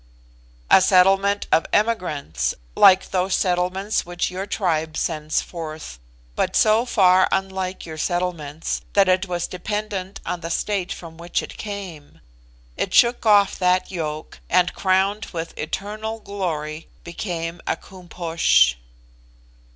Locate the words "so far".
6.55-7.27